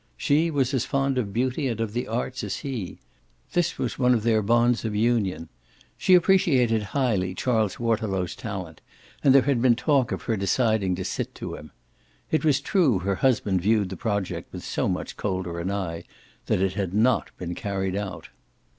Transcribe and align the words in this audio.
She 0.17 0.49
was 0.49 0.73
as 0.73 0.83
fond 0.83 1.19
of 1.19 1.31
beauty 1.31 1.67
and 1.67 1.79
of 1.79 1.93
the 1.93 2.07
arts 2.07 2.43
as 2.43 2.55
he 2.65 2.97
this 3.53 3.77
was 3.77 3.99
one 3.99 4.15
of 4.15 4.23
their 4.23 4.41
bonds 4.41 4.83
of 4.83 4.95
union. 4.95 5.47
She 5.95 6.15
appreciated 6.15 6.81
highly 6.97 7.35
Charles 7.35 7.79
Waterlow's 7.79 8.35
talent 8.35 8.81
and 9.23 9.31
there 9.35 9.43
had 9.43 9.61
been 9.61 9.75
talk 9.75 10.11
of 10.11 10.23
her 10.23 10.35
deciding 10.35 10.95
to 10.95 11.05
sit 11.05 11.35
to 11.35 11.53
him. 11.53 11.69
It 12.31 12.43
was 12.43 12.61
true 12.61 12.97
her 12.97 13.17
husband 13.17 13.61
viewed 13.61 13.89
the 13.89 13.95
project 13.95 14.51
with 14.51 14.65
so 14.65 14.87
much 14.89 15.17
colder 15.17 15.59
an 15.59 15.69
eye 15.69 16.05
that 16.47 16.61
it 16.63 16.73
had 16.73 16.95
not 16.95 17.29
been 17.37 17.53
carried 17.53 17.95
out. 17.95 18.29